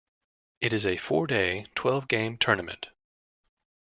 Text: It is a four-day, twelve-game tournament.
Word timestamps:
It 0.61 0.73
is 0.73 0.87
a 0.87 0.97
four-day, 0.97 1.67
twelve-game 1.75 2.39
tournament. 2.39 2.89